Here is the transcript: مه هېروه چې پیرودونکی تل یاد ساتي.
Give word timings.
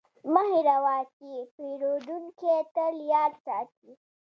مه 0.31 0.41
هېروه 0.51 0.97
چې 1.17 1.29
پیرودونکی 1.55 2.53
تل 2.75 2.95
یاد 3.13 3.33
ساتي. 3.45 3.91